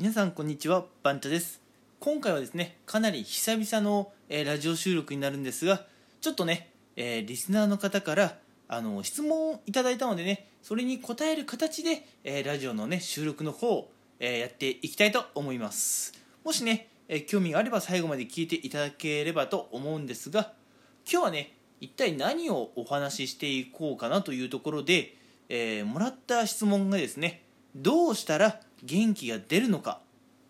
[0.00, 1.60] 皆さんこんにちはバンチャです。
[1.98, 5.84] 今回はですねかなり久々の、えーラジオ収録になるんですが
[6.22, 13.90] ちょっとね、えーリスナーの方からあの質問をいただいたのでねそれに答える形で、えーラジオのね収録の方を、
[14.20, 16.14] えやっていきたいと思います。
[16.44, 20.54] もしね、え興味があれば最後まで聞いていただければと思うんですが
[21.06, 25.14] 今日はね一体何をお話ししていこうかなというところで、
[25.50, 27.42] えもらった質問がですね
[27.76, 30.00] どうしたら元気が出るのか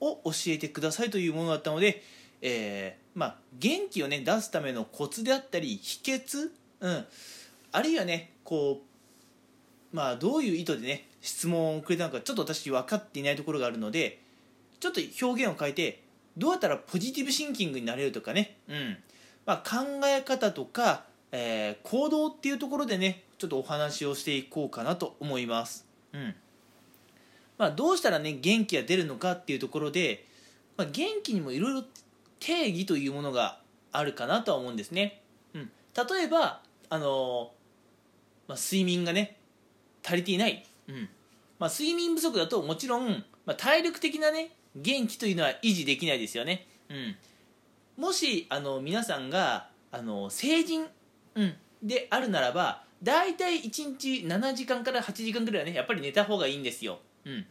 [0.01, 2.03] を教えてくださいというものだったので、
[2.43, 7.05] えーまあ、元気を、ね、出すためのコツであったり秘訣、うん、
[7.73, 8.81] あるいはねこ
[9.93, 14.21] う、まあ、どういう意図でね質問をくれたのかちょっと私分かっていないところがあるので
[14.79, 16.03] ちょっと表現を変えて
[16.37, 18.97] どうやったらポジティブシンキングになれるとかね、うん。
[19.45, 25.87] まあ、考え方とか、えー行動っていうところでねちょっとお話をしていこうかなと思います。
[26.13, 26.35] うん。
[27.61, 30.25] まあ、どうしたらね元気が出るのかっていうところで、
[30.79, 31.85] まあ、元気にもいろいろ
[32.39, 33.61] 定義というものが
[33.93, 35.21] あるかなとは思うんですね、
[35.53, 37.53] うん、例えばあの
[38.49, 39.37] まあ、睡眠がね
[40.05, 41.09] 足りていない、うん。
[41.59, 47.17] まあ、睡眠不足だともちろん、まあ、体力的なね元気というのは維持できないですよね、うん、
[48.03, 50.87] もしあの皆さんがあの成人、
[51.35, 57.47] うん、であるならば大体1日7時間から8時間ぐらいはねやっぱり寝た方がいいんですよ、うん、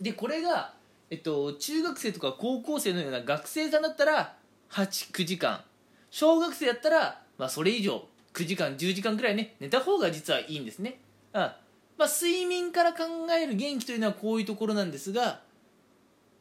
[0.00, 0.74] でこれが、
[1.10, 4.34] えっと、中学生とか高校生のような学生さんだったら
[4.70, 5.62] 89時間。
[6.10, 8.06] 小学生だったら、まあ、それ以上。
[8.34, 9.54] 9時間10時間ぐらいね。
[9.60, 10.98] 寝た方が実はいいんですね、
[11.34, 11.52] うん
[11.98, 13.04] まあ、睡眠から考
[13.38, 15.40] える元気というのはこういうところなんですが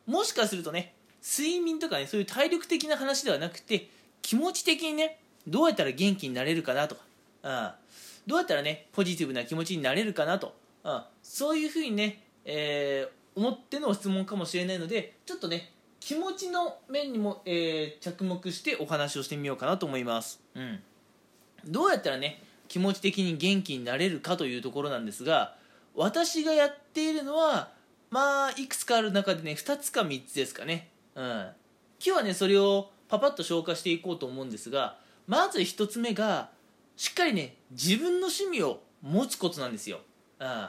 [0.08, 3.90] もしかするとね睡眠とかねそういう体力的な話ではなくて
[4.22, 7.02] 気持ち的にねどうやったら元気になれるかなとか、
[7.44, 7.70] うん、
[8.28, 20.80] どうやったらねポジティブな気持ちになれるかなと、うん、そういうふうにね、えー思っての質問かもしれないのでちょっとね気持ちの面にも、えー着目してお話をしてみようかなと思います、うん、
[21.66, 25.56] どうやったらね気持ち的に元気になれるかというところなんですが
[25.96, 27.72] 私がやっているのは
[28.10, 31.52] まあいくつかある中でね2つか3つですかね、うん、今
[32.00, 36.50] 日はねそれをパパッと消化していこうと思うんですがまず1つ目が
[36.96, 40.00] しっかりね自分の趣味を持つことなんですよ、
[40.40, 40.68] うん、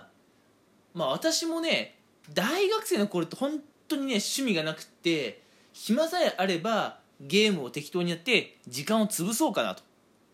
[0.94, 1.98] まあ私もね
[2.32, 5.42] 大学生の頃って本当にね趣味がなくって
[5.72, 9.82] 暇さえあればゲームを適当にやって時間を潰そうかなと。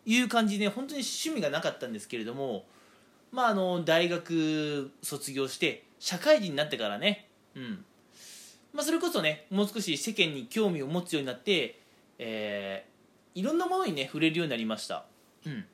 [0.07, 2.65] いう感じで、ね、本当に趣味がなかったんですけれども
[3.31, 7.85] まああの大学卒業して社会人になってからねうん。
[8.73, 11.79] まあそれこそねもう少し世間に興味を持つようになって、
[12.19, 12.99] えー
[13.39, 15.05] いろんなものにね触れるようになりました。
[15.47, 15.65] うん。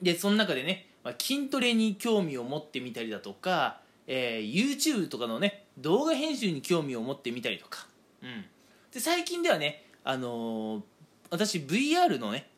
[0.00, 7.86] でその中でね、まあ、筋トレに興味を持ってみたりだとか、えー YouTube とかのね動画編集に興味を持ってみたりとか、
[8.22, 8.44] うん、
[8.92, 10.82] で最近ではね、あのー
[11.30, 12.48] 私 VR のね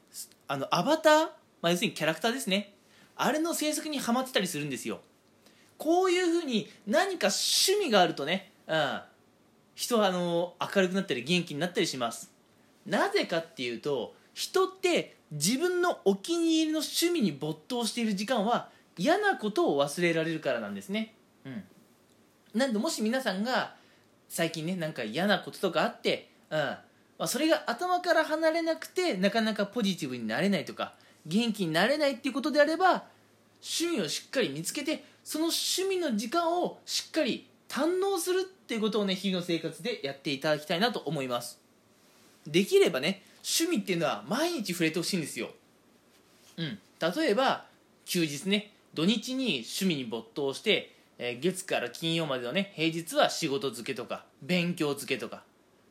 [0.47, 1.23] あのアバター、
[1.63, 2.75] まあ、要するにキャラクターですね。
[3.17, 5.01] あれの制作にハマってたりするんですよ。
[5.77, 9.01] こういうふうに何か趣味があるとね、うん、
[9.75, 12.31] 人はあの明るくなったり元気になったりします。
[12.87, 21.15] なぜかっていうと人って自分のお気に入りの趣味に没頭している時間は嫌なことを忘れられるからなんですね
[22.55, 22.59] うん。
[22.61, 23.75] なんでもし皆さんが
[24.29, 26.59] 最近ねなんか嫌なこととかあって、うん。
[26.59, 30.95] まあ、それが頭から離れなくてなかなかポジティブになれないとか
[31.27, 33.05] 元気になれないっていうことであれば
[33.61, 41.61] 趣味をしっかり見つけてその趣味の時間をしっかり堪能するっていうことをね日々の生活でやっていただきたいなと思います。
[42.47, 45.51] できればね趣味っていうのは毎日触れてほしいんですよ。
[46.57, 46.79] うん。
[47.01, 47.65] 例えば
[48.05, 55.43] 休日ね土日に趣味に没頭して、えー月から金曜までのね平日は仕事漬けとか勉強漬けとか。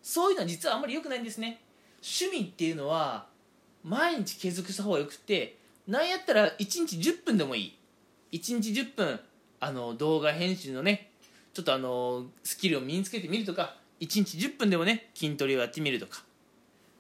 [0.02, 1.60] そういうのは実はあんまり良くないんですね。
[1.98, 3.28] 趣味っていうのは
[3.84, 7.78] 毎日継続した方がよくてなんやったら1日10分でもいい。
[8.32, 9.20] 1日10分
[9.60, 11.12] あの動画編集のね
[11.54, 16.24] ちょっとあのスキルを身につけてみるとか1日10分でもね筋トレをやってみるとか。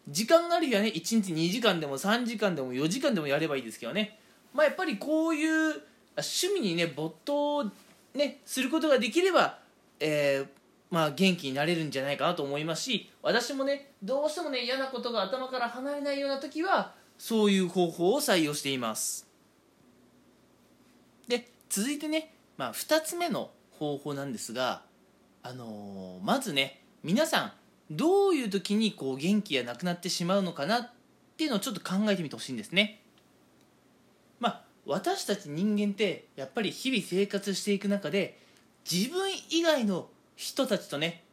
[0.10, 4.19] 時間がある日はね1日2時間でも3時間でも4時間でもやればいいですけどね。
[4.54, 5.81] まあやっぱりこういう
[6.16, 7.72] 趣味にね没頭
[8.18, 9.60] ねすることができれば、
[10.00, 10.48] えー
[10.90, 19.28] まあ元気になれるんじゃないかなと思いますし私もねどうしてもね嫌なことが頭から離れないような時はそういう方法を採用しています。
[21.28, 24.84] で続いてね、まあ、2つ目の方法なんですが、
[25.44, 27.52] あのーまずね皆さん
[27.92, 30.90] どういう時にこう元気がなくなってしまうのかなっ
[31.38, 33.02] ていうのをちょっと考えてみてほしいんですね。
[34.88, 38.39] 私たち人間ってやっぱり日々生活していく中で
[38.89, 41.24] 自分以外の人たちとね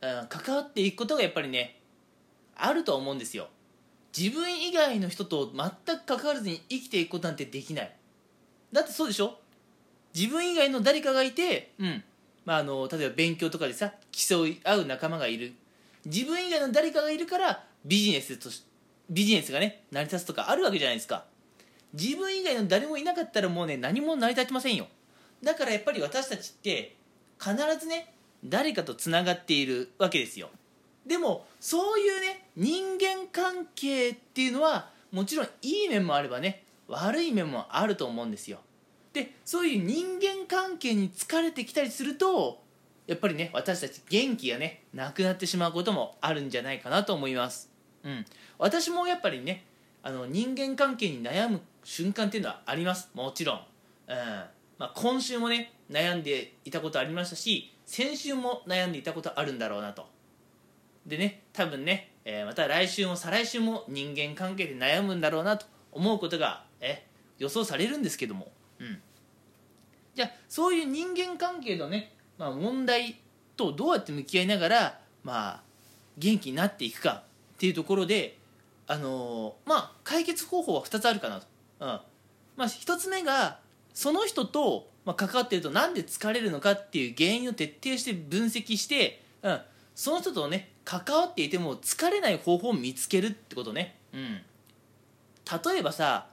[0.00, 1.80] うん、関わっていくことがやっぱりね
[2.54, 3.48] あると思うんですよ。
[4.16, 7.92] 自分以外の人と全く関わらずに生きていくことなんてできない。
[8.72, 9.38] だってそうでしょ？
[10.14, 12.04] 自分以外の誰かがいて、うん。
[12.44, 15.52] まあ、あの例えば勉強とかでさ競い合う仲間がいる。
[16.04, 18.50] 自分以外の誰かがいるからビジネスと
[19.10, 21.24] ビジネスがね成り立つとかあるわけじゃないですか。
[21.92, 24.86] 自分以外の誰もいなかったらもうね何も成り立ちませんよ。
[25.42, 26.96] だからやっぱり私たちって
[27.40, 28.12] 必ずね
[28.44, 30.50] 誰かとつながっているわけですよ。
[31.06, 38.58] でもそういうね人間関係っていうのはもちろんいい面もあればね悪い面もあると思うんですよ。
[39.12, 42.62] でそういう人間関係に疲れてきたりすると
[43.06, 47.70] やっぱりね私たち元気がねなくなってしまうこともあるんじゃないかなと思います。
[48.04, 48.26] うん。
[48.58, 49.64] 私もやっぱりね
[50.02, 53.10] あの人間関係に悩む瞬間っていうのはあります。
[53.14, 53.60] もちろん、
[54.08, 54.16] うん。
[54.78, 60.06] まあ、今週もね悩んでいたことありましたし先週も悩んでいたことあるんだろうなと。
[61.06, 67.06] でね多分ね、えー、また来週も再来週も人間関係で悩むんだろうなと思うことがえ
[67.38, 68.48] 予想されるんですけども、
[68.78, 69.00] うん、
[70.14, 73.20] じゃあそういう人間関係のね、まあ、問題
[73.56, 75.62] とどうやって向き合いながら、まあ、
[76.16, 77.24] 元気になっていくか
[77.54, 78.37] っていうところで、
[78.88, 81.46] あのー、まあ、解決方法は2つあるかなと、
[81.80, 81.86] うん。
[81.86, 82.02] ま
[82.58, 83.60] あ、1つ目が
[83.94, 89.60] その人と、まあ、関わってるとなんで疲れるのかっていう原因を徹底して分析して、うん、
[89.94, 94.40] その人とね関わっていても疲れない方法を見つけるってことね、うん、
[95.72, 96.26] 例えばさ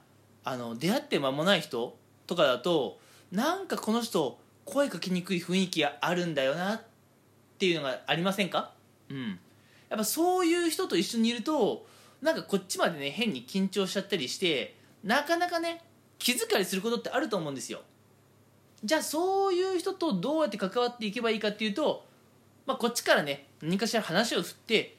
[0.44, 2.98] あの出会って間もない人とかだと
[3.30, 6.82] なんかこの人声かけにくい雰囲気があるんだよなっ
[7.58, 8.72] ていうのがありませんか？
[9.08, 9.38] うん。
[9.88, 11.86] やっぱそういう人と一緒にいると
[12.22, 15.82] なんかこっちまでね変に緊張しちゃったりしてなかなかね
[16.18, 17.80] 気遣いすることってあると思うんですよ。
[18.84, 22.04] じゃあそういう人とどうやって関わっていけばいいかっていうと
[22.66, 24.96] まあ、こっちからね何かしら話を振って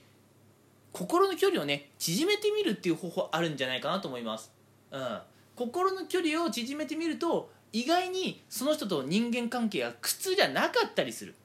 [0.93, 4.51] 心の距離をね縮めてみるっていう方法あるんじゃないかなと思います、
[4.91, 5.19] うん、
[5.55, 11.35] 心の距離を縮めてみると意外にその人と人間関係が苦痛じゃなかったりする。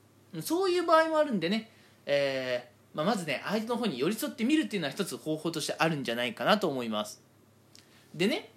[0.40, 1.68] そういう場合もあるんでね、
[2.06, 7.22] え、まあ、まずね相手の方に寄り添ってみるっていうのは一つ方法としてあるんじゃないかなと思います。
[8.14, 8.52] でね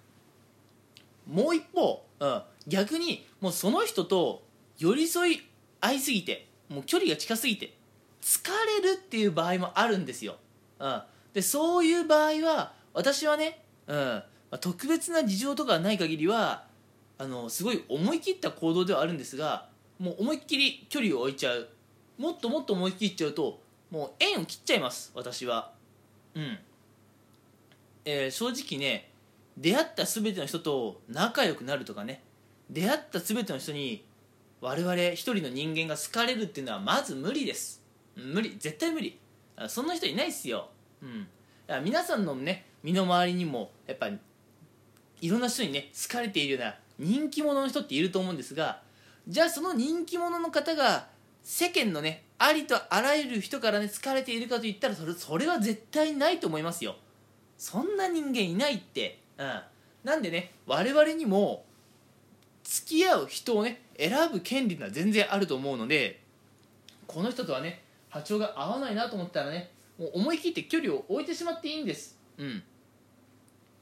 [1.26, 4.42] もう一方、うん、逆にもうその人と
[4.78, 5.42] 寄り添い
[5.80, 7.74] 合いすぎてもう距離が近すぎて
[8.20, 8.48] 疲
[8.82, 10.36] れるっていう場合もあるんですよ、
[10.78, 11.02] うん、
[11.32, 16.66] でそういう場合は私はね、うんまあ、特別な事情とかない限りは
[17.18, 19.68] あのすごい思い切った行動ではあるんですが
[19.98, 21.68] もう思いっきり距離を置いちゃう。
[22.18, 23.60] もっともっと思い切っちゃうと
[23.90, 25.72] もう縁を切っちゃいます私は。
[26.34, 26.58] うん、
[28.04, 29.10] えー、正直ね
[29.56, 32.22] 出会った全ての人と仲良くなるとかね。
[32.68, 34.04] 出会った全ての人に
[34.60, 37.82] 我々一人の人間が好かれるっていうのはまず無理です。
[38.16, 38.56] 無理。
[38.58, 39.18] 絶対無理。
[39.68, 40.68] そんな人いないっすよ。
[41.02, 41.28] うん。
[41.84, 48.80] 皆さんのね身の回りにもやっぱいろんな人にね好かれているような人気者の人っていると思うんですが
[49.26, 51.08] じゃあその人気者の方が
[51.42, 56.96] 世間のねありとあらゆる人からね好かれているかといったらそれそれは絶対ないと思いますよ。
[57.56, 59.20] そんな人間いないって。
[59.38, 59.60] うん。
[60.04, 61.64] なんでね我々にも
[62.62, 66.20] 付き合う人をね選ぶ権利が全然あると思うので
[67.06, 72.18] この人とはね波長が合わないなと思ったらねもう思い切って距離を置いてしまっていいんです。
[72.38, 72.62] うん。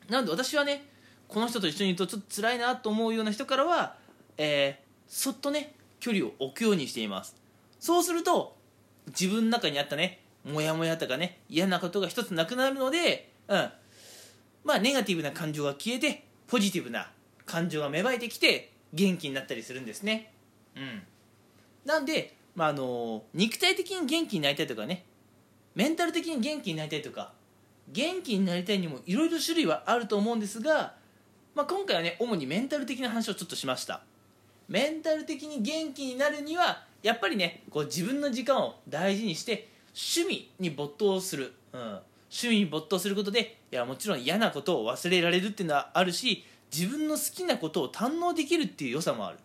[0.09, 0.87] なので私はね
[1.29, 3.97] この人と一緒にいるとちょっと辛いなと思うような人からは、
[4.37, 7.37] えー、そっとね距離を置くようにしています。
[7.85, 8.57] そうすると
[9.09, 13.71] 自分の中にあったねモヤモヤとかね嫌なことが一つなくなるのでうん。
[14.65, 17.11] まあネガティブな感情が消えてポジティブな
[17.45, 20.33] 感情が芽生えてきて元気になったりするんですね。
[20.75, 21.03] うん。
[21.85, 25.05] なんで、まあ、あの肉体的に元気になりたいとかね
[25.75, 27.35] メンタル的に元気になりたいとか
[27.93, 30.95] 元気になりたいにもいろいろ種類はあると思うんですが、
[31.55, 34.01] まあ、今回はね主にメンタル的な話をちょっとしました。
[34.69, 49.39] メンタル的に元気になるにはやっぱりねこう自分の時間を大事にして趣味に没頭する、うん、趣味に没頭することでいやもちろん嫌なことを忘れられるっていうのはあるし自分の好きなことを堪能できるっていう良さもある。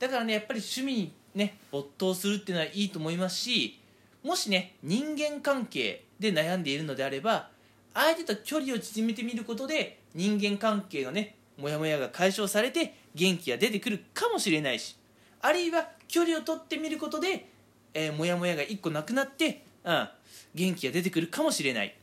[0.00, 3.78] だからねやっぱり趣味にね没頭するっていうのはいいと思いますし
[4.24, 7.50] もしね人間関係で悩んでいるのであれば
[7.94, 14.96] 相手と距離を縮めてみることで人間関係のねモヤモヤが解消されて元気が出てくるかもしれないし
[15.42, 17.46] あるいは距離を取ってみることで、
[17.94, 20.08] えー、モヤモヤが1個なくなって、うん、
[20.54, 21.94] 元気が出てくるかもしれない。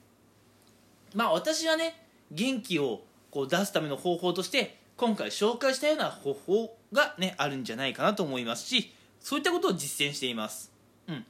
[1.14, 1.96] まあ私はね
[2.32, 3.02] 元気を
[3.32, 10.72] こう出すための方法として今回紹介したような方法がねあるんじゃないかなと思いますしそういったことを実践しています、
[11.08, 11.26] うん、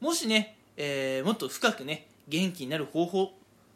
[0.00, 3.32] もしね、えーもっと深くね元気になる方法、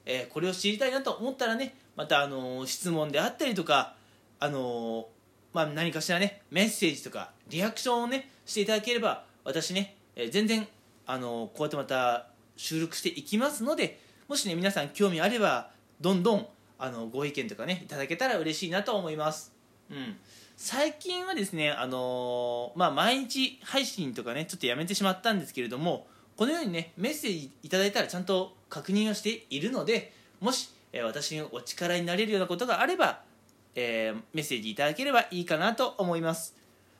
[0.06, 3.94] えーこれを知りたいなと思ったらねまた、あのー質問であったりとか、
[4.40, 5.08] あの
[5.52, 10.66] まあ、何かしらねメッセージとかリアクションをねしていただければ私ね、えー全然、
[11.06, 16.46] あのこうやってまた収録していきますのでもしね皆さん興味あればどんどん
[16.78, 19.52] あのご意見とかねいただけたら嬉しいなと思います、
[19.90, 20.16] うん、
[20.56, 26.06] 最近はですね、あのーまあ、毎日配信とかねちょっとやめてしまったんですけれども
[26.36, 33.20] このようにねメッセージいただいたらちゃんと確認をしているのでもし、えー私にお力になれるようなことがあれば、
[33.74, 36.56] えーメッセージいただければいいかなと思います。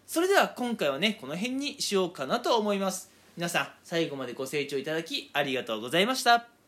[0.06, 3.10] それでは今回はねこの辺にしようかなと思います。
[3.36, 6.62] 皆さん最後までご清聴いただきありがとうございました。